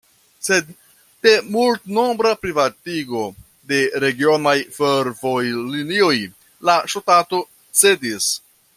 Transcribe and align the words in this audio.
Sed 0.45 0.69
de 1.25 1.33
multnombra 1.55 2.31
privatigo 2.45 3.21
de 3.73 3.81
regionaj 4.05 4.55
fervojlinioj 4.79 6.15
la 6.71 6.81
ŝtato 6.95 7.47
cedis. 7.85 8.37